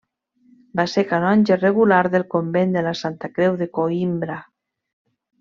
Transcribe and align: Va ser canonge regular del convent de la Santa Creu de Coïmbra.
Va 0.77 0.85
ser 0.93 1.03
canonge 1.11 1.57
regular 1.59 1.99
del 2.15 2.25
convent 2.37 2.73
de 2.77 2.83
la 2.89 2.95
Santa 3.03 3.31
Creu 3.37 3.59
de 3.61 3.69
Coïmbra. 3.81 4.41